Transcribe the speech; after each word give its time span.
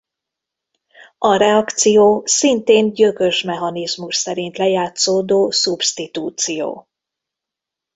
A 1.17 1.35
reakció 1.37 2.21
szintén 2.25 2.93
gyökös 2.93 3.43
mechanizmus 3.43 4.15
szerint 4.15 4.57
lejátszódó 4.57 5.49
szubsztitúció. 5.51 6.87